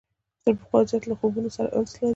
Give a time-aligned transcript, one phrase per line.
[0.43, 2.09] تر پخوا زیات له خوبونو سره انس لري.